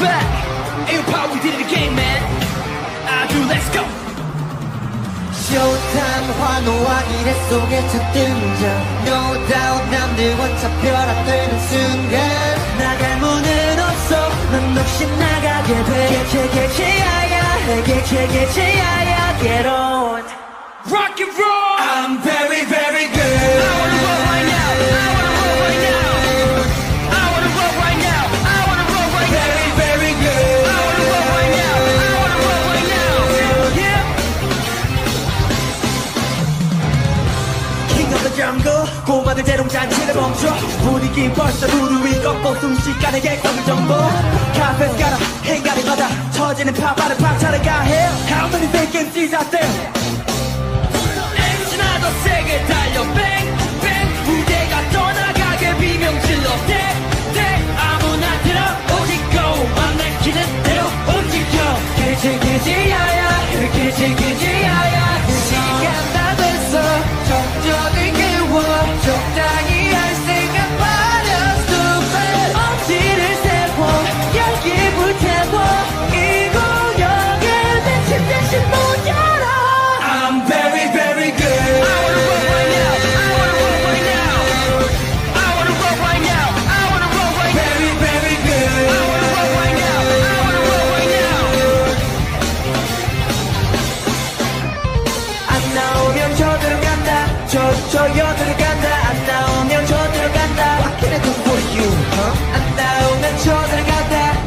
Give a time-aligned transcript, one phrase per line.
[0.00, 0.24] back.
[0.90, 2.20] Air power, we did it again, man.
[3.06, 3.84] I do, let's go.
[5.50, 8.62] 쇼타임 환호와 미래 속에 첫 등장
[9.04, 12.14] No doubt 남들과 차별화되는 순간
[12.78, 15.90] 나갈 문은 없어 넌 역시 나가게 돼
[16.30, 20.22] 개개개개야야 개개개개야야 Get on
[20.88, 21.76] Rock and roll.
[21.78, 22.89] I'm very very
[38.40, 40.54] Jungle 고마들 대롱잔치를 멈춰.
[40.82, 43.92] 분위기 벌써 무르위 꺾고 순식간에 객석을 정보
[44.58, 45.18] 카페 가라.
[45.44, 46.08] 행가를 받아.
[46.32, 48.08] 터지는 파바를 박차를 가해.
[48.30, 49.99] How many MCs out there
[97.90, 102.54] 저, 저 여대로 간다 안 나오면 저대로 간다 What can I do for you, huh?
[102.54, 103.38] 안 나오면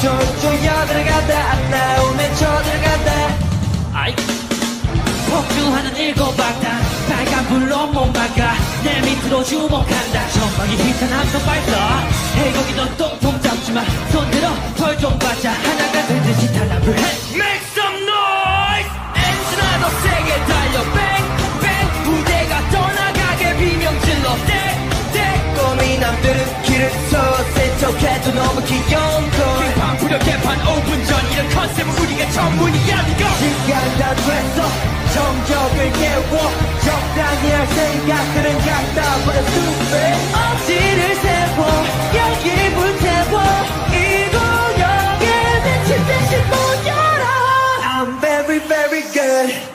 [0.00, 3.36] 저, 저 여대로 간다 안 나오면 저대로 간다
[3.92, 4.14] 아이
[5.34, 6.78] 폭주하는 일곱 박다.
[7.08, 8.54] 빨간 불로 못 막아.
[8.84, 10.28] 내 밑으로 주목한다.
[10.28, 11.93] 전방에 희탄 함성 발사
[26.74, 29.74] 남들은 길을 서세 척해도 너무 귀여운 걸.
[29.74, 31.32] 개판 부려 개판 5분 전.
[31.32, 34.94] 이런 컨셉은 우리가 전문이야 이거 시간 다 됐어.
[35.14, 36.50] 정적을 깨워.
[36.82, 41.84] 적당히 할 생각들은 갖다 버려 stupid 엄지를 세워.
[42.14, 43.42] 열기 불태워.
[43.90, 45.26] 이 구역에
[45.64, 47.24] 미친 듯이 못 열어
[47.82, 49.73] I'm very very good